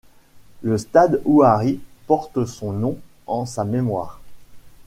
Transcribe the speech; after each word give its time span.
Le 0.63 0.79
stade 0.79 1.21
'Houari' 1.25 1.79
porte 2.07 2.45
son 2.47 2.71
nom 2.73 2.97
en 3.27 3.45
sa 3.45 3.63
mémoire. 3.65 4.19